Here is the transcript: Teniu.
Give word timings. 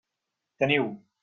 Teniu. 0.63 0.89